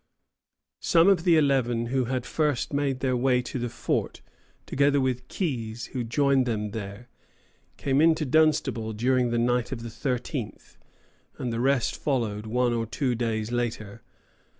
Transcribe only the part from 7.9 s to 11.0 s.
into Dunstable during the night of the thirteenth,